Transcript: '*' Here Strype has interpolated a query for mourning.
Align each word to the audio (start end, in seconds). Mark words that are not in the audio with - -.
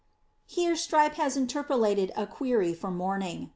'*' 0.17 0.31
Here 0.47 0.75
Strype 0.75 1.13
has 1.13 1.37
interpolated 1.37 2.11
a 2.15 2.25
query 2.25 2.73
for 2.73 2.89
mourning. 2.89 3.49